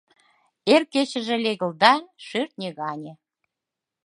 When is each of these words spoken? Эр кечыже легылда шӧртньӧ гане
Эр 0.73 0.83
кечыже 0.93 1.35
легылда 1.43 1.93
шӧртньӧ 2.25 2.69
гане 2.79 3.13